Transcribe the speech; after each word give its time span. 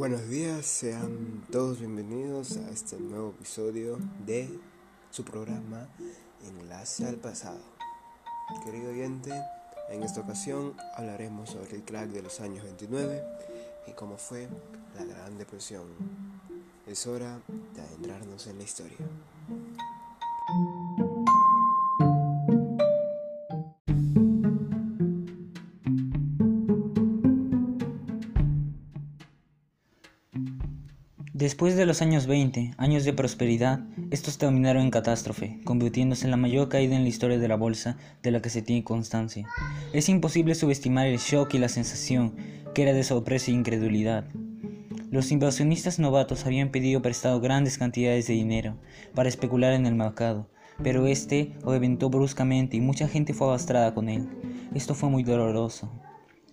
Buenos 0.00 0.30
días, 0.30 0.64
sean 0.64 1.44
todos 1.52 1.78
bienvenidos 1.78 2.56
a 2.56 2.70
este 2.70 2.98
nuevo 2.98 3.34
episodio 3.36 3.98
de 4.24 4.48
su 5.10 5.26
programa 5.26 5.88
Enlace 6.42 7.06
al 7.06 7.16
Pasado. 7.16 7.60
Querido 8.64 8.92
oyente, 8.92 9.30
en 9.90 10.02
esta 10.02 10.22
ocasión 10.22 10.74
hablaremos 10.96 11.50
sobre 11.50 11.76
el 11.76 11.84
crack 11.84 12.08
de 12.08 12.22
los 12.22 12.40
años 12.40 12.64
29 12.64 13.22
y 13.88 13.92
cómo 13.92 14.16
fue 14.16 14.48
la 14.96 15.04
Gran 15.04 15.36
Depresión. 15.36 15.84
Es 16.86 17.06
hora 17.06 17.42
de 17.74 17.82
adentrarnos 17.82 18.46
en 18.46 18.56
la 18.56 18.64
historia. 18.64 18.96
Después 31.40 31.74
de 31.74 31.86
los 31.86 32.02
años 32.02 32.26
20, 32.26 32.72
años 32.76 33.06
de 33.06 33.14
prosperidad, 33.14 33.80
estos 34.10 34.36
terminaron 34.36 34.82
en 34.82 34.90
catástrofe, 34.90 35.58
convirtiéndose 35.64 36.26
en 36.26 36.32
la 36.32 36.36
mayor 36.36 36.68
caída 36.68 36.94
en 36.96 37.02
la 37.02 37.08
historia 37.08 37.38
de 37.38 37.48
la 37.48 37.56
bolsa 37.56 37.96
de 38.22 38.30
la 38.30 38.42
que 38.42 38.50
se 38.50 38.60
tiene 38.60 38.84
constancia. 38.84 39.48
Es 39.94 40.10
imposible 40.10 40.54
subestimar 40.54 41.06
el 41.06 41.16
shock 41.16 41.54
y 41.54 41.58
la 41.58 41.70
sensación 41.70 42.36
que 42.74 42.82
era 42.82 42.92
de 42.92 43.04
sorpresa 43.04 43.50
e 43.50 43.54
incredulidad. 43.54 44.26
Los 45.10 45.32
inversionistas 45.32 45.98
novatos 45.98 46.44
habían 46.44 46.68
pedido 46.68 47.00
prestado 47.00 47.40
grandes 47.40 47.78
cantidades 47.78 48.26
de 48.26 48.34
dinero 48.34 48.76
para 49.14 49.30
especular 49.30 49.72
en 49.72 49.86
el 49.86 49.94
mercado, 49.94 50.50
pero 50.82 51.06
este 51.06 51.54
reventó 51.64 52.10
bruscamente 52.10 52.76
y 52.76 52.82
mucha 52.82 53.08
gente 53.08 53.32
fue 53.32 53.48
arrastrada 53.48 53.94
con 53.94 54.10
él. 54.10 54.28
Esto 54.74 54.94
fue 54.94 55.08
muy 55.08 55.22
doloroso. 55.22 55.90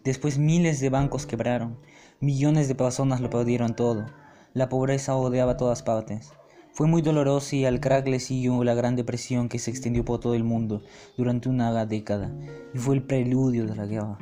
Después 0.05 0.38
miles 0.38 0.80
de 0.80 0.90
bancos 0.90 1.26
quebraron, 1.26 1.77
millones 2.22 2.70
de 2.70 2.76
personas 2.76 3.20
lo 3.20 3.30
perdieron 3.30 3.76
todo. 3.76 4.05
La 4.53 4.70
pobreza 4.70 5.15
odiaba 5.15 5.57
todas 5.57 5.84
partes. 5.84 6.31
Fue 6.71 6.87
muy 6.87 7.01
doloroso 7.01 7.55
y 7.55 7.65
al 7.65 7.79
crack 7.79 8.07
le 8.07 8.20
siguió 8.20 8.63
la 8.63 8.76
Gran 8.76 8.95
Depresión 8.95 9.49
que 9.49 9.59
se 9.59 9.71
extendió 9.71 10.05
por 10.05 10.20
todo 10.20 10.35
el 10.35 10.43
mundo 10.43 10.84
durante 11.17 11.49
una 11.49 11.85
década 11.85 12.31
y 12.73 12.77
fue 12.77 12.95
el 12.95 13.03
preludio 13.03 13.65
de 13.65 13.75
la 13.75 13.85
guerra. 13.85 14.18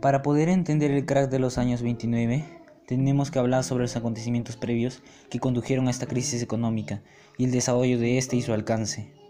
Para 0.00 0.22
poder 0.22 0.50
entender 0.50 0.90
el 0.90 1.06
crack 1.06 1.30
de 1.30 1.38
los 1.38 1.56
años 1.56 1.80
29, 1.80 2.44
tenemos 2.86 3.30
que 3.30 3.38
hablar 3.38 3.64
sobre 3.64 3.84
los 3.84 3.96
acontecimientos 3.96 4.56
previos 4.56 5.02
que 5.30 5.40
condujeron 5.40 5.88
a 5.88 5.90
esta 5.90 6.06
crisis 6.06 6.42
económica 6.42 7.02
y 7.38 7.44
el 7.44 7.50
desarrollo 7.50 7.98
de 7.98 8.18
este 8.18 8.36
y 8.36 8.42
su 8.42 8.52
alcance. 8.52 9.23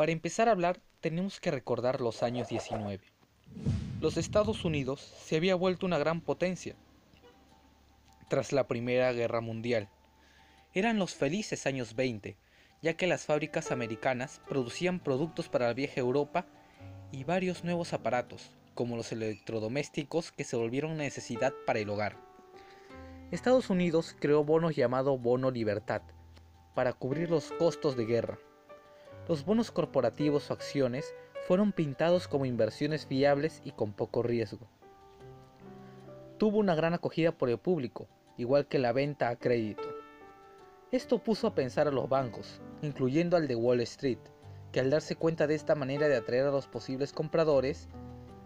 Para 0.00 0.12
empezar 0.12 0.48
a 0.48 0.52
hablar 0.52 0.80
tenemos 1.02 1.40
que 1.40 1.50
recordar 1.50 2.00
los 2.00 2.22
años 2.22 2.48
19. 2.48 3.04
Los 4.00 4.16
Estados 4.16 4.64
Unidos 4.64 4.98
se 4.98 5.36
había 5.36 5.54
vuelto 5.54 5.84
una 5.84 5.98
gran 5.98 6.22
potencia 6.22 6.74
tras 8.30 8.54
la 8.54 8.66
Primera 8.66 9.12
Guerra 9.12 9.42
Mundial. 9.42 9.90
Eran 10.72 10.98
los 10.98 11.14
felices 11.14 11.66
años 11.66 11.96
20, 11.96 12.38
ya 12.80 12.94
que 12.94 13.06
las 13.06 13.26
fábricas 13.26 13.72
americanas 13.72 14.40
producían 14.48 15.00
productos 15.00 15.50
para 15.50 15.66
la 15.66 15.74
vieja 15.74 16.00
Europa 16.00 16.46
y 17.12 17.24
varios 17.24 17.62
nuevos 17.62 17.92
aparatos, 17.92 18.52
como 18.74 18.96
los 18.96 19.12
electrodomésticos 19.12 20.32
que 20.32 20.44
se 20.44 20.56
volvieron 20.56 20.96
necesidad 20.96 21.52
para 21.66 21.78
el 21.78 21.90
hogar. 21.90 22.16
Estados 23.32 23.68
Unidos 23.68 24.16
creó 24.18 24.44
bonos 24.44 24.74
llamado 24.74 25.18
Bono 25.18 25.50
Libertad 25.50 26.00
para 26.74 26.94
cubrir 26.94 27.28
los 27.28 27.52
costos 27.52 27.98
de 27.98 28.06
guerra. 28.06 28.38
Los 29.30 29.44
bonos 29.44 29.70
corporativos 29.70 30.50
o 30.50 30.54
acciones 30.54 31.14
fueron 31.46 31.70
pintados 31.70 32.26
como 32.26 32.46
inversiones 32.46 33.06
viables 33.06 33.62
y 33.64 33.70
con 33.70 33.92
poco 33.92 34.24
riesgo. 34.24 34.66
Tuvo 36.36 36.58
una 36.58 36.74
gran 36.74 36.94
acogida 36.94 37.30
por 37.30 37.48
el 37.48 37.56
público, 37.56 38.08
igual 38.36 38.66
que 38.66 38.80
la 38.80 38.90
venta 38.90 39.28
a 39.28 39.36
crédito. 39.36 39.88
Esto 40.90 41.22
puso 41.22 41.46
a 41.46 41.54
pensar 41.54 41.86
a 41.86 41.92
los 41.92 42.08
bancos, 42.08 42.60
incluyendo 42.82 43.36
al 43.36 43.46
de 43.46 43.54
Wall 43.54 43.82
Street, 43.82 44.18
que 44.72 44.80
al 44.80 44.90
darse 44.90 45.14
cuenta 45.14 45.46
de 45.46 45.54
esta 45.54 45.76
manera 45.76 46.08
de 46.08 46.16
atraer 46.16 46.46
a 46.46 46.50
los 46.50 46.66
posibles 46.66 47.12
compradores, 47.12 47.88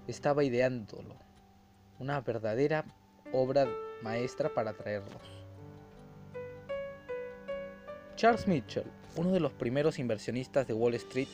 estaba 0.07 0.45
ideándolo. 0.45 1.17
Una 1.99 2.21
verdadera 2.21 2.85
obra 3.33 3.67
maestra 4.03 4.53
para 4.53 4.73
atraerlos. 4.73 5.23
Charles 8.17 8.47
Mitchell, 8.47 8.85
uno 9.17 9.33
de 9.33 9.41
los 9.41 9.53
primeros 9.53 9.99
inversionistas 9.99 10.67
de 10.67 10.75
Wall 10.75 10.95
Street, 10.95 11.29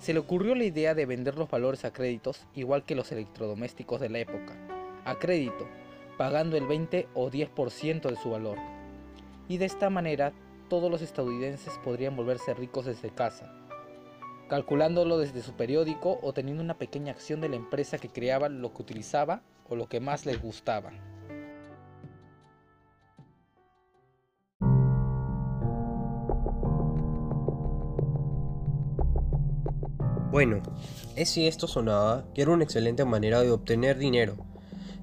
se 0.00 0.12
le 0.12 0.18
ocurrió 0.18 0.54
la 0.54 0.64
idea 0.64 0.94
de 0.94 1.06
vender 1.06 1.36
los 1.36 1.48
valores 1.48 1.84
a 1.84 1.92
créditos 1.92 2.44
igual 2.54 2.84
que 2.84 2.94
los 2.94 3.12
electrodomésticos 3.12 4.00
de 4.00 4.08
la 4.08 4.18
época, 4.18 4.56
a 5.04 5.18
crédito, 5.18 5.68
pagando 6.18 6.56
el 6.56 6.66
20 6.66 7.08
o 7.14 7.30
10% 7.30 8.10
de 8.10 8.16
su 8.16 8.30
valor. 8.30 8.58
Y 9.48 9.58
de 9.58 9.66
esta 9.66 9.90
manera 9.90 10.32
todos 10.68 10.90
los 10.90 11.02
estadounidenses 11.02 11.78
podrían 11.84 12.16
volverse 12.16 12.54
ricos 12.54 12.86
desde 12.86 13.10
casa, 13.10 13.52
calculándolo 14.48 15.18
desde 15.18 15.42
su 15.42 15.52
periódico 15.52 16.18
o 16.22 16.32
teniendo 16.32 16.62
una 16.62 16.78
pequeña 16.78 17.12
acción 17.12 17.40
de 17.40 17.48
la 17.48 17.56
empresa 17.56 17.98
que 17.98 18.08
creaba 18.08 18.48
lo 18.48 18.72
que 18.72 18.82
utilizaba 18.82 19.42
o 19.68 19.76
lo 19.76 19.88
que 19.88 20.00
más 20.00 20.26
les 20.26 20.40
gustaba. 20.40 20.92
Bueno, 30.32 30.62
es 31.14 31.28
si 31.28 31.46
esto 31.46 31.66
sonaba 31.66 32.24
que 32.34 32.40
era 32.40 32.52
una 32.52 32.64
excelente 32.64 33.04
manera 33.04 33.42
de 33.42 33.50
obtener 33.50 33.98
dinero, 33.98 34.36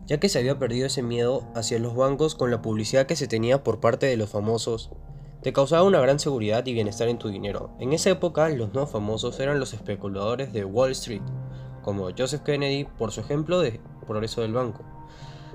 ya 0.08 0.20
que 0.20 0.28
se 0.28 0.40
había 0.40 0.58
perdido 0.58 0.88
ese 0.88 1.04
miedo 1.04 1.44
hacia 1.54 1.78
los 1.78 1.96
bancos 1.96 2.34
con 2.34 2.50
la 2.50 2.64
publicidad 2.64 3.06
que 3.06 3.16
se 3.16 3.28
tenía 3.28 3.64
por 3.64 3.80
parte 3.80 4.08
de 4.08 4.18
los 4.18 4.32
famosos. 4.32 4.90
Te 5.44 5.54
causaba 5.54 5.84
una 5.84 6.02
gran 6.02 6.18
seguridad 6.18 6.66
y 6.66 6.74
bienestar 6.74 7.10
en 7.10 7.20
tu 7.20 7.30
dinero. 7.30 7.70
En 7.80 7.94
esa 7.94 8.10
época, 8.10 8.50
los 8.50 8.74
no 8.74 8.88
famosos 8.88 9.40
eran 9.40 9.60
los 9.60 9.76
especuladores 9.76 10.52
de 10.52 10.66
Wall 10.66 10.94
Street, 10.94 11.22
como 11.84 12.10
Joseph 12.18 12.42
Kennedy 12.42 12.86
por 12.86 13.12
su 13.12 13.22
ejemplo 13.22 13.60
de 13.60 13.80
progreso 14.08 14.42
del 14.42 14.54
banco. 14.54 14.84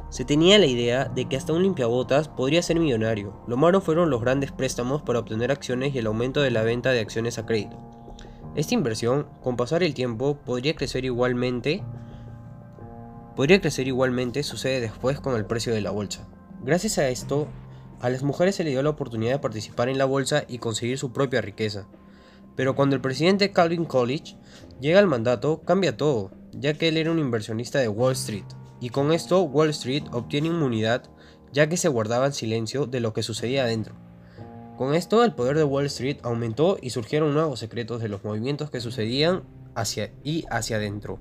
Se 0.08 0.24
tenía 0.24 0.60
la 0.60 0.66
idea 0.66 1.06
de 1.06 1.24
que 1.24 1.36
hasta 1.36 1.52
un 1.52 1.64
limpiabotas 1.64 2.28
podría 2.28 2.62
ser 2.62 2.78
millonario. 2.78 3.42
Lo 3.48 3.56
malo 3.56 3.80
fueron 3.80 4.08
los 4.08 4.20
grandes 4.20 4.52
préstamos 4.52 5.02
para 5.02 5.18
obtener 5.18 5.50
acciones 5.50 5.96
y 5.96 5.98
el 5.98 6.06
aumento 6.06 6.42
de 6.42 6.52
la 6.52 6.62
venta 6.62 6.92
de 6.92 7.00
acciones 7.00 7.38
a 7.38 7.44
crédito. 7.44 7.93
Esta 8.56 8.74
inversión, 8.74 9.26
con 9.42 9.56
pasar 9.56 9.82
el 9.82 9.94
tiempo, 9.94 10.36
podría 10.36 10.76
crecer 10.76 11.04
igualmente. 11.04 11.82
Podría 13.34 13.60
crecer 13.60 13.88
igualmente, 13.88 14.44
sucede 14.44 14.80
después 14.80 15.18
con 15.18 15.34
el 15.34 15.44
precio 15.44 15.74
de 15.74 15.80
la 15.80 15.90
bolsa. 15.90 16.28
Gracias 16.62 16.98
a 16.98 17.08
esto, 17.08 17.48
a 18.00 18.10
las 18.10 18.22
mujeres 18.22 18.54
se 18.54 18.62
le 18.62 18.70
dio 18.70 18.82
la 18.82 18.90
oportunidad 18.90 19.32
de 19.32 19.38
participar 19.40 19.88
en 19.88 19.98
la 19.98 20.04
bolsa 20.04 20.44
y 20.46 20.58
conseguir 20.58 20.98
su 20.98 21.12
propia 21.12 21.40
riqueza. 21.40 21.88
Pero 22.54 22.76
cuando 22.76 22.94
el 22.94 23.02
presidente 23.02 23.50
Calvin 23.50 23.86
Coolidge 23.86 24.36
llega 24.80 25.00
al 25.00 25.08
mandato, 25.08 25.62
cambia 25.62 25.96
todo, 25.96 26.30
ya 26.52 26.74
que 26.74 26.88
él 26.88 26.96
era 26.96 27.10
un 27.10 27.18
inversionista 27.18 27.80
de 27.80 27.88
Wall 27.88 28.12
Street. 28.12 28.44
Y 28.80 28.90
con 28.90 29.12
esto, 29.12 29.42
Wall 29.42 29.70
Street 29.70 30.04
obtiene 30.12 30.48
inmunidad, 30.48 31.02
ya 31.52 31.68
que 31.68 31.76
se 31.76 31.88
guardaba 31.88 32.26
en 32.26 32.32
silencio 32.32 32.86
de 32.86 33.00
lo 33.00 33.12
que 33.12 33.24
sucedía 33.24 33.64
adentro. 33.64 33.96
Con 34.76 34.92
esto 34.96 35.22
el 35.22 35.32
poder 35.32 35.56
de 35.56 35.62
Wall 35.62 35.86
Street 35.86 36.18
aumentó 36.24 36.78
y 36.82 36.90
surgieron 36.90 37.32
nuevos 37.32 37.60
secretos 37.60 38.02
de 38.02 38.08
los 38.08 38.24
movimientos 38.24 38.70
que 38.70 38.80
sucedían 38.80 39.44
hacia 39.76 40.10
y 40.24 40.44
hacia 40.50 40.78
adentro. 40.78 41.20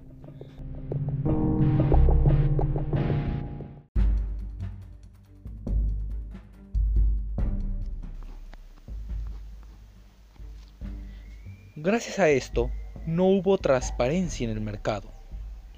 Gracias 11.76 12.18
a 12.18 12.30
esto, 12.30 12.72
no 13.06 13.26
hubo 13.26 13.60
transparencia 13.60 14.46
en 14.46 14.50
el 14.50 14.62
mercado. 14.62 15.12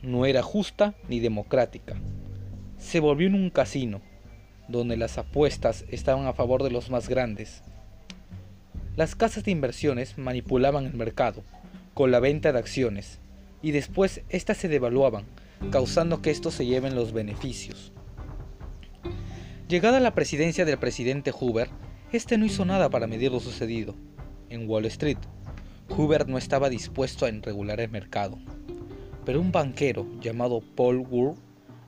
No 0.01 0.25
era 0.25 0.43
justa 0.43 0.95
ni 1.09 1.19
democrática. 1.19 1.95
Se 2.77 3.01
volvió 3.01 3.27
en 3.27 3.35
un 3.35 3.49
casino, 3.49 4.01
donde 4.67 4.97
las 4.97 5.17
apuestas 5.17 5.85
estaban 5.89 6.25
a 6.27 6.33
favor 6.33 6.63
de 6.63 6.71
los 6.71 6.89
más 6.89 7.09
grandes. 7.09 7.61
Las 8.95 9.15
casas 9.15 9.43
de 9.43 9.51
inversiones 9.51 10.17
manipulaban 10.17 10.85
el 10.85 10.93
mercado 10.93 11.43
con 11.93 12.11
la 12.11 12.19
venta 12.19 12.51
de 12.51 12.59
acciones 12.59 13.19
y 13.61 13.71
después 13.71 14.21
éstas 14.29 14.57
se 14.57 14.67
devaluaban, 14.67 15.25
causando 15.71 16.21
que 16.21 16.31
estos 16.31 16.53
se 16.53 16.65
lleven 16.65 16.95
los 16.95 17.11
beneficios. 17.11 17.91
Llegada 19.67 19.99
la 19.99 20.13
presidencia 20.13 20.65
del 20.65 20.77
presidente 20.77 21.31
Hoover, 21.31 21.69
este 22.11 22.37
no 22.37 22.45
hizo 22.45 22.65
nada 22.65 22.89
para 22.89 23.07
medir 23.07 23.31
lo 23.31 23.39
sucedido. 23.39 23.95
En 24.49 24.69
Wall 24.69 24.85
Street, 24.85 25.17
Hoover 25.89 26.27
no 26.27 26.37
estaba 26.37 26.69
dispuesto 26.69 27.25
a 27.25 27.31
regular 27.31 27.79
el 27.79 27.89
mercado, 27.89 28.37
pero 29.25 29.41
un 29.41 29.51
banquero 29.51 30.07
llamado 30.21 30.61
Paul 30.75 30.99
Wurth 30.99 31.39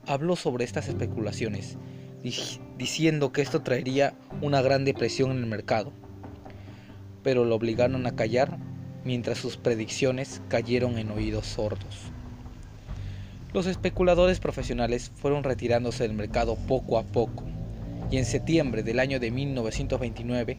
habló 0.06 0.36
sobre 0.36 0.64
estas 0.64 0.88
especulaciones 0.88 1.78
diciendo 2.22 3.32
que 3.32 3.42
esto 3.42 3.62
traería 3.62 4.14
una 4.42 4.62
gran 4.62 4.84
depresión 4.84 5.30
en 5.30 5.38
el 5.38 5.46
mercado. 5.46 5.92
pero 7.22 7.44
lo 7.44 7.56
obligaron 7.56 8.06
a 8.06 8.14
callar 8.16 8.58
mientras 9.04 9.38
sus 9.38 9.56
predicciones 9.56 10.40
cayeron 10.48 10.98
en 10.98 11.10
oídos 11.10 11.46
sordos. 11.46 12.12
Los 13.52 13.66
especuladores 13.66 14.40
profesionales 14.40 15.10
fueron 15.14 15.42
retirándose 15.42 16.04
del 16.04 16.14
mercado 16.14 16.56
poco 16.66 16.98
a 16.98 17.02
poco, 17.02 17.44
y 18.10 18.18
en 18.18 18.24
septiembre 18.24 18.82
del 18.82 18.98
año 18.98 19.20
de 19.20 19.30
1929 19.30 20.58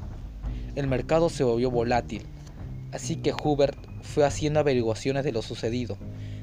el 0.75 0.87
mercado 0.87 1.29
se 1.29 1.43
volvió 1.43 1.71
volátil, 1.71 2.23
así 2.91 3.15
que 3.15 3.33
Hubert 3.33 3.77
fue 4.01 4.25
haciendo 4.25 4.59
averiguaciones 4.59 5.23
de 5.23 5.31
lo 5.31 5.41
sucedido, 5.41 5.97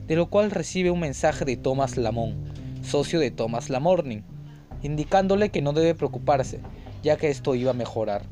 de 0.07 0.17
lo 0.17 0.29
cual 0.29 0.51
recibe 0.51 0.91
un 0.91 1.01
mensaje 1.01 1.45
de 1.45 1.57
Thomas 1.57 1.97
Lamont, 1.97 2.37
socio 2.83 3.19
de 3.19 3.31
Thomas 3.31 3.71
Lamorning, 3.71 4.25
indicándole 4.83 5.51
que 5.51 5.63
no 5.63 5.73
debe 5.73 5.95
preocuparse, 5.95 6.61
ya 7.03 7.17
que 7.17 7.31
esto 7.31 7.55
iba 7.55 7.71
a 7.71 7.75
mejorar. 7.75 8.25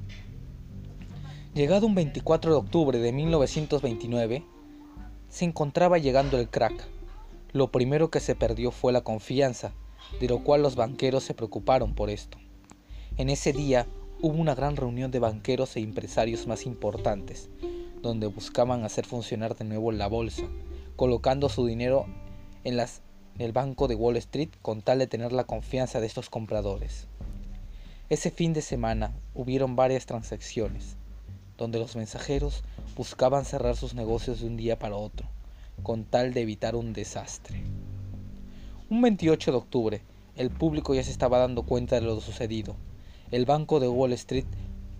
Llegado 1.54 1.86
un 1.86 1.94
24 1.94 2.50
de 2.50 2.58
octubre 2.58 2.98
de 2.98 3.12
1929, 3.12 4.44
se 5.28 5.44
encontraba 5.44 5.98
llegando 5.98 6.38
el 6.38 6.48
crack. 6.48 6.88
Lo 7.52 7.70
primero 7.70 8.10
que 8.10 8.20
se 8.20 8.34
perdió 8.34 8.70
fue 8.70 8.92
la 8.92 9.02
confianza, 9.02 9.72
de 10.20 10.28
lo 10.28 10.42
cual 10.42 10.62
los 10.62 10.76
banqueros 10.76 11.22
se 11.22 11.34
preocuparon 11.34 11.94
por 11.94 12.10
esto. 12.10 12.38
En 13.16 13.30
ese 13.30 13.52
día 13.52 13.86
hubo 14.20 14.40
una 14.40 14.54
gran 14.54 14.74
reunión 14.74 15.10
de 15.10 15.20
banqueros 15.20 15.76
e 15.76 15.80
empresarios 15.80 16.48
más 16.48 16.66
importantes, 16.66 17.48
donde 18.02 18.26
buscaban 18.26 18.84
hacer 18.84 19.06
funcionar 19.06 19.54
de 19.54 19.64
nuevo 19.64 19.92
la 19.92 20.08
bolsa, 20.08 20.42
colocando 20.96 21.48
su 21.48 21.66
dinero 21.66 22.06
en, 22.64 22.76
las, 22.76 23.02
el 23.38 23.50
banco 23.50 23.88
de 23.88 23.96
Wall 23.96 24.16
Street 24.16 24.50
con 24.62 24.80
tal 24.80 25.00
de 25.00 25.08
tener 25.08 25.32
la 25.32 25.42
confianza 25.42 26.00
de 26.00 26.06
estos 26.06 26.30
compradores. 26.30 27.08
Ese 28.08 28.30
fin 28.30 28.52
de 28.52 28.62
semana 28.62 29.12
hubieron 29.34 29.74
varias 29.74 30.06
transacciones, 30.06 30.96
donde 31.58 31.80
los 31.80 31.96
mensajeros 31.96 32.62
buscaban 32.96 33.44
cerrar 33.44 33.76
sus 33.76 33.94
negocios 33.94 34.40
de 34.40 34.46
un 34.46 34.56
día 34.56 34.78
para 34.78 34.94
otro, 34.94 35.26
con 35.82 36.04
tal 36.04 36.32
de 36.32 36.42
evitar 36.42 36.76
un 36.76 36.92
desastre. 36.92 37.60
Un 38.88 39.02
28 39.02 39.50
de 39.50 39.56
octubre, 39.56 40.02
el 40.36 40.50
público 40.50 40.94
ya 40.94 41.02
se 41.02 41.10
estaba 41.10 41.38
dando 41.38 41.64
cuenta 41.64 41.96
de 41.96 42.02
lo 42.02 42.20
sucedido. 42.20 42.76
El 43.32 43.46
banco 43.46 43.80
de 43.80 43.88
Wall 43.88 44.12
Street 44.12 44.46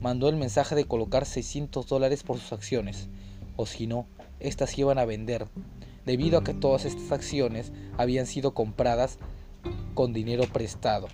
mandó 0.00 0.28
el 0.28 0.36
mensaje 0.36 0.74
de 0.74 0.86
colocar 0.86 1.24
600 1.24 1.86
dólares 1.86 2.24
por 2.24 2.38
sus 2.40 2.52
acciones, 2.52 3.08
o 3.54 3.66
si 3.66 3.86
no, 3.86 4.06
éstas 4.40 4.76
iban 4.76 4.98
a 4.98 5.04
vender, 5.04 5.46
debido 6.06 6.38
a 6.38 6.44
que 6.44 6.54
todas 6.54 6.84
estas 6.84 7.12
acciones 7.12 7.72
habían 7.96 8.26
sido 8.26 8.54
compradas 8.54 9.18
con 9.94 10.12
dinero 10.12 10.44
prestado. 10.52 11.08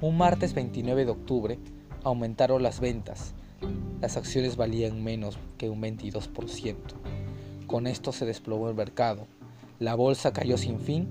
Un 0.00 0.18
martes 0.18 0.52
29 0.54 1.06
de 1.06 1.10
octubre 1.10 1.58
aumentaron 2.04 2.62
las 2.62 2.80
ventas. 2.80 3.34
Las 4.00 4.16
acciones 4.16 4.56
valían 4.56 5.02
menos 5.02 5.38
que 5.56 5.70
un 5.70 5.80
22%. 5.80 6.76
Con 7.66 7.86
esto 7.86 8.12
se 8.12 8.26
desplomó 8.26 8.68
el 8.68 8.74
mercado. 8.74 9.26
La 9.78 9.94
bolsa 9.94 10.32
cayó 10.32 10.58
sin 10.58 10.80
fin 10.80 11.08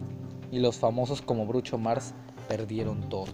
y 0.51 0.59
los 0.59 0.77
famosos 0.77 1.21
como 1.21 1.45
Brucho 1.45 1.77
Mars 1.77 2.13
perdieron 2.47 3.09
todo. 3.09 3.33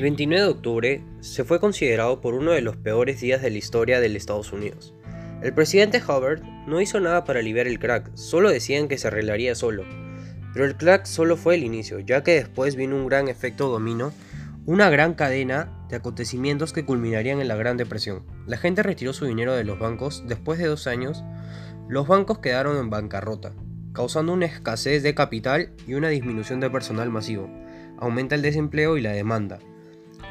El 0.00 0.04
29 0.04 0.44
de 0.44 0.50
octubre 0.50 1.04
se 1.20 1.44
fue 1.44 1.60
considerado 1.60 2.22
por 2.22 2.32
uno 2.32 2.52
de 2.52 2.62
los 2.62 2.74
peores 2.74 3.20
días 3.20 3.42
de 3.42 3.50
la 3.50 3.58
historia 3.58 4.00
de 4.00 4.06
Estados 4.16 4.50
Unidos. 4.50 4.94
El 5.42 5.52
presidente 5.52 6.02
Hubbard 6.02 6.40
no 6.66 6.80
hizo 6.80 7.00
nada 7.00 7.24
para 7.24 7.40
aliviar 7.40 7.66
el 7.66 7.78
crack, 7.78 8.10
solo 8.14 8.48
decían 8.48 8.88
que 8.88 8.96
se 8.96 9.08
arreglaría 9.08 9.54
solo. 9.54 9.84
Pero 10.54 10.64
el 10.64 10.78
crack 10.78 11.04
solo 11.04 11.36
fue 11.36 11.56
el 11.56 11.64
inicio, 11.64 11.98
ya 11.98 12.22
que 12.22 12.32
después 12.32 12.76
vino 12.76 12.96
un 12.96 13.08
gran 13.08 13.28
efecto 13.28 13.68
dominó, 13.68 14.14
una 14.64 14.88
gran 14.88 15.12
cadena 15.12 15.86
de 15.90 15.96
acontecimientos 15.96 16.72
que 16.72 16.86
culminarían 16.86 17.38
en 17.38 17.48
la 17.48 17.56
Gran 17.56 17.76
Depresión. 17.76 18.24
La 18.46 18.56
gente 18.56 18.82
retiró 18.82 19.12
su 19.12 19.26
dinero 19.26 19.52
de 19.52 19.64
los 19.64 19.78
bancos, 19.78 20.24
después 20.26 20.58
de 20.58 20.64
dos 20.64 20.86
años, 20.86 21.24
los 21.90 22.08
bancos 22.08 22.38
quedaron 22.38 22.78
en 22.78 22.88
bancarrota, 22.88 23.52
causando 23.92 24.32
una 24.32 24.46
escasez 24.46 25.02
de 25.02 25.14
capital 25.14 25.74
y 25.86 25.92
una 25.92 26.08
disminución 26.08 26.58
de 26.58 26.70
personal 26.70 27.10
masivo. 27.10 27.50
Aumenta 27.98 28.34
el 28.34 28.40
desempleo 28.40 28.96
y 28.96 29.02
la 29.02 29.12
demanda, 29.12 29.58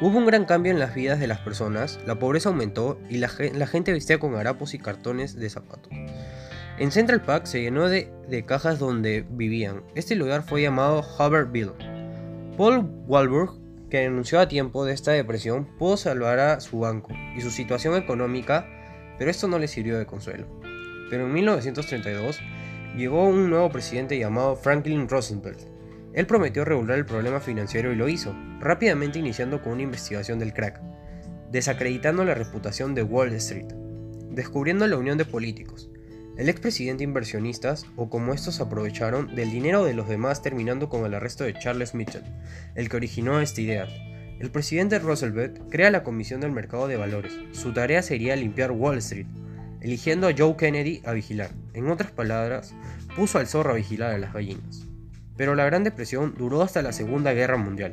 Hubo 0.02 0.16
un 0.16 0.24
gran 0.24 0.46
cambio 0.46 0.72
en 0.72 0.78
las 0.78 0.94
vidas 0.94 1.20
de 1.20 1.26
las 1.26 1.40
personas, 1.40 2.00
la 2.06 2.18
pobreza 2.18 2.48
aumentó 2.48 2.98
y 3.10 3.18
la, 3.18 3.28
gente 3.28 3.92
vestía 3.92 4.18
con 4.18 4.34
harapos 4.34 4.72
y 4.72 4.78
cartones 4.78 5.36
de 5.36 5.50
zapatos. 5.50 5.92
En 6.78 6.90
Central 6.90 7.20
Park 7.20 7.44
se 7.44 7.60
llenó 7.60 7.86
de, 7.86 8.44
cajas 8.46 8.78
donde 8.78 9.26
vivían. 9.28 9.82
Este 9.94 10.14
lugar 10.14 10.42
fue 10.42 10.62
llamado 10.62 11.02
Hubbardville. 11.02 11.74
Paul 12.56 12.90
Walburg, 13.08 13.60
que 13.90 13.98
denunció 13.98 14.40
a 14.40 14.48
tiempo 14.48 14.86
de 14.86 14.94
esta 14.94 15.12
depresión, 15.12 15.66
pudo 15.78 15.98
salvar 15.98 16.38
a 16.38 16.60
su 16.60 16.78
banco 16.78 17.12
y 17.36 17.42
su 17.42 17.50
situación 17.50 17.94
económica, 17.94 18.66
pero 19.18 19.30
esto 19.30 19.48
no 19.48 19.58
le 19.58 19.68
sirvió 19.68 19.98
de 19.98 20.06
consuelo. 20.06 20.46
Pero 21.10 21.26
en 21.26 21.34
1932 21.34 22.40
llegó 22.96 23.28
un 23.28 23.50
nuevo 23.50 23.68
presidente 23.68 24.18
llamado 24.18 24.56
Franklin 24.56 25.10
Roosevelt, 25.10 25.60
él 26.12 26.26
prometió 26.26 26.64
regular 26.64 26.98
el 26.98 27.06
problema 27.06 27.40
financiero 27.40 27.92
y 27.92 27.96
lo 27.96 28.08
hizo, 28.08 28.34
rápidamente 28.58 29.18
iniciando 29.18 29.62
con 29.62 29.74
una 29.74 29.82
investigación 29.82 30.38
del 30.38 30.52
crack, 30.52 30.80
desacreditando 31.52 32.24
la 32.24 32.34
reputación 32.34 32.94
de 32.94 33.02
Wall 33.02 33.32
Street, 33.34 33.68
descubriendo 34.30 34.86
la 34.88 34.96
unión 34.96 35.18
de 35.18 35.24
políticos, 35.24 35.90
el 36.36 36.48
expresidente 36.48 37.04
inversionistas 37.04 37.86
o 37.96 38.08
como 38.08 38.32
estos 38.32 38.60
aprovecharon 38.60 39.34
del 39.34 39.50
dinero 39.50 39.84
de 39.84 39.94
los 39.94 40.08
demás 40.08 40.42
terminando 40.42 40.88
con 40.88 41.04
el 41.04 41.14
arresto 41.14 41.44
de 41.44 41.54
Charles 41.54 41.94
Mitchell, 41.94 42.24
el 42.74 42.88
que 42.88 42.96
originó 42.96 43.40
esta 43.40 43.60
idea. 43.60 43.86
El 44.40 44.50
presidente 44.50 44.98
Roosevelt 44.98 45.60
crea 45.70 45.90
la 45.90 46.02
Comisión 46.02 46.40
del 46.40 46.50
Mercado 46.50 46.88
de 46.88 46.96
Valores. 46.96 47.34
Su 47.52 47.74
tarea 47.74 48.02
sería 48.02 48.36
limpiar 48.36 48.72
Wall 48.72 48.98
Street, 48.98 49.26
eligiendo 49.82 50.28
a 50.28 50.34
Joe 50.36 50.56
Kennedy 50.56 51.02
a 51.04 51.12
vigilar. 51.12 51.50
En 51.74 51.88
otras 51.88 52.10
palabras, 52.10 52.74
puso 53.14 53.38
al 53.38 53.46
zorro 53.46 53.72
a 53.72 53.76
vigilar 53.76 54.14
a 54.14 54.18
las 54.18 54.32
gallinas 54.32 54.89
pero 55.40 55.54
la 55.54 55.64
Gran 55.64 55.84
Depresión 55.84 56.34
duró 56.36 56.60
hasta 56.60 56.82
la 56.82 56.92
Segunda 56.92 57.32
Guerra 57.32 57.56
Mundial. 57.56 57.92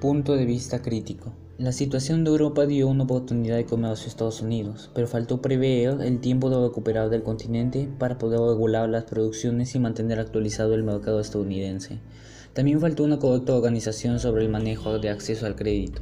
Punto 0.00 0.34
de 0.34 0.46
vista 0.46 0.80
crítico. 0.80 1.34
La 1.58 1.72
situación 1.72 2.24
de 2.24 2.30
Europa 2.30 2.64
dio 2.64 2.88
una 2.88 3.04
oportunidad 3.04 3.56
de 3.56 3.66
comercio 3.66 4.06
a 4.06 4.08
Estados 4.08 4.40
Unidos, 4.40 4.90
pero 4.94 5.06
faltó 5.06 5.42
prever 5.42 6.00
el 6.00 6.20
tiempo 6.20 6.48
de 6.48 6.66
recuperar 6.66 7.10
del 7.10 7.22
continente 7.22 7.86
para 7.98 8.16
poder 8.16 8.40
regular 8.40 8.88
las 8.88 9.04
producciones 9.04 9.74
y 9.74 9.78
mantener 9.78 10.20
actualizado 10.20 10.72
el 10.72 10.84
mercado 10.84 11.20
estadounidense. 11.20 11.98
También 12.56 12.80
faltó 12.80 13.04
una 13.04 13.18
correcta 13.18 13.52
organización 13.52 14.18
sobre 14.18 14.42
el 14.42 14.48
manejo 14.48 14.98
de 14.98 15.10
acceso 15.10 15.44
al 15.44 15.56
crédito. 15.56 16.00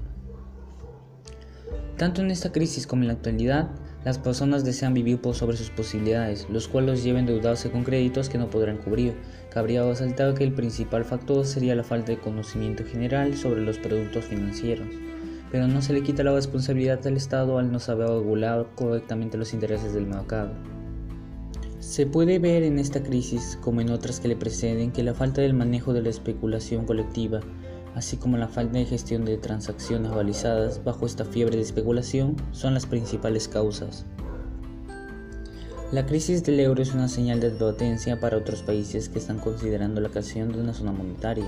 Tanto 1.96 2.22
en 2.22 2.30
esta 2.30 2.52
crisis 2.52 2.86
como 2.86 3.02
en 3.02 3.08
la 3.08 3.14
actualidad, 3.14 3.72
las 4.04 4.20
personas 4.20 4.64
desean 4.64 4.94
vivir 4.94 5.20
por 5.20 5.34
sobre 5.34 5.56
sus 5.56 5.70
posibilidades, 5.70 6.46
los 6.48 6.68
cuales 6.68 6.90
los 6.90 7.02
lleven 7.02 7.16
a 7.16 7.20
endeudarse 7.22 7.72
con 7.72 7.82
créditos 7.82 8.28
que 8.28 8.38
no 8.38 8.50
podrán 8.50 8.78
cubrir. 8.78 9.16
Cabría 9.50 9.82
resaltar 9.82 10.34
que 10.34 10.44
el 10.44 10.52
principal 10.52 11.04
factor 11.04 11.44
sería 11.44 11.74
la 11.74 11.82
falta 11.82 12.12
de 12.12 12.20
conocimiento 12.20 12.84
general 12.84 13.36
sobre 13.36 13.60
los 13.60 13.78
productos 13.78 14.26
financieros, 14.26 14.86
pero 15.50 15.66
no 15.66 15.82
se 15.82 15.92
le 15.92 16.04
quita 16.04 16.22
la 16.22 16.34
responsabilidad 16.34 17.04
al 17.04 17.16
Estado 17.16 17.58
al 17.58 17.72
no 17.72 17.80
saber 17.80 18.06
regular 18.06 18.68
correctamente 18.76 19.38
los 19.38 19.54
intereses 19.54 19.92
del 19.92 20.06
mercado. 20.06 20.52
Se 21.84 22.06
puede 22.06 22.38
ver 22.38 22.62
en 22.62 22.78
esta 22.78 23.02
crisis, 23.02 23.58
como 23.60 23.82
en 23.82 23.90
otras 23.90 24.18
que 24.18 24.26
le 24.26 24.36
preceden, 24.36 24.90
que 24.90 25.02
la 25.02 25.12
falta 25.12 25.42
del 25.42 25.52
manejo 25.52 25.92
de 25.92 26.00
la 26.00 26.08
especulación 26.08 26.86
colectiva, 26.86 27.40
así 27.94 28.16
como 28.16 28.38
la 28.38 28.48
falta 28.48 28.78
de 28.78 28.86
gestión 28.86 29.26
de 29.26 29.36
transacciones 29.36 30.10
realizadas 30.10 30.82
bajo 30.82 31.04
esta 31.04 31.26
fiebre 31.26 31.56
de 31.56 31.62
especulación, 31.62 32.36
son 32.52 32.72
las 32.72 32.86
principales 32.86 33.48
causas. 33.48 34.06
La 35.92 36.06
crisis 36.06 36.42
del 36.42 36.58
euro 36.58 36.82
es 36.82 36.94
una 36.94 37.06
señal 37.06 37.38
de 37.38 37.48
advertencia 37.48 38.18
para 38.18 38.38
otros 38.38 38.62
países 38.62 39.10
que 39.10 39.18
están 39.18 39.38
considerando 39.38 40.00
la 40.00 40.08
creación 40.08 40.52
de 40.52 40.62
una 40.62 40.72
zona 40.72 40.90
monetaria. 40.90 41.46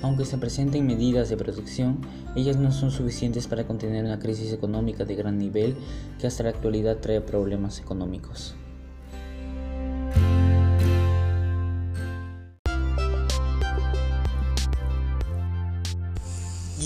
Aunque 0.00 0.24
se 0.24 0.38
presenten 0.38 0.86
medidas 0.86 1.28
de 1.28 1.36
protección, 1.36 2.00
ellas 2.34 2.56
no 2.56 2.72
son 2.72 2.90
suficientes 2.90 3.46
para 3.46 3.66
contener 3.66 4.06
una 4.06 4.18
crisis 4.18 4.54
económica 4.54 5.04
de 5.04 5.16
gran 5.16 5.36
nivel 5.36 5.76
que 6.18 6.26
hasta 6.26 6.44
la 6.44 6.50
actualidad 6.50 6.96
trae 6.96 7.20
problemas 7.20 7.78
económicos. 7.78 8.56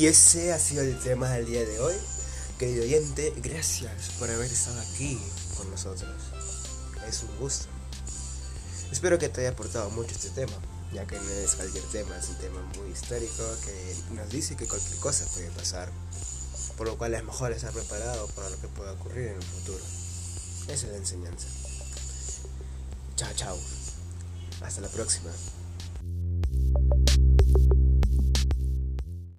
Y 0.00 0.06
ese 0.06 0.50
ha 0.54 0.58
sido 0.58 0.80
el 0.80 0.98
tema 0.98 1.28
del 1.28 1.44
día 1.44 1.62
de 1.62 1.78
hoy. 1.78 1.94
Querido 2.58 2.84
oyente, 2.84 3.34
gracias 3.36 4.12
por 4.18 4.30
haber 4.30 4.50
estado 4.50 4.80
aquí 4.80 5.20
con 5.58 5.70
nosotros. 5.70 6.10
Es 7.06 7.22
un 7.22 7.36
gusto. 7.36 7.66
Espero 8.90 9.18
que 9.18 9.28
te 9.28 9.42
haya 9.42 9.50
aportado 9.50 9.90
mucho 9.90 10.12
este 10.12 10.30
tema. 10.30 10.54
ya 10.94 11.06
que 11.06 11.16
no 11.16 11.28
es 11.28 11.54
cualquier 11.54 11.84
tema, 11.92 12.16
es 12.16 12.30
un 12.30 12.36
tema 12.36 12.62
muy 12.78 12.90
histórico 12.90 13.44
que 13.62 14.14
nos 14.14 14.30
dice 14.30 14.56
que 14.56 14.66
cualquier 14.66 14.96
cosa 15.00 15.26
puede 15.34 15.50
pasar, 15.50 15.92
por 16.78 16.86
lo 16.86 16.96
cual 16.96 17.12
es 17.12 17.22
mejor 17.22 17.52
estar 17.52 17.70
preparado 17.70 18.26
para 18.28 18.48
lo 18.48 18.58
que 18.58 18.68
pueda 18.68 18.92
ocurrir 18.92 19.26
en 19.28 19.34
el 19.34 19.42
futuro. 19.42 19.84
Esa 20.66 20.86
es 20.86 20.92
la 20.92 20.96
enseñanza. 20.96 21.46
Chao, 23.16 23.34
chao. 23.36 23.58
Hasta 24.62 24.80
la 24.80 24.88
próxima. 24.88 25.30